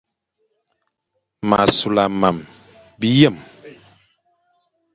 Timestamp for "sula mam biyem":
1.77-3.35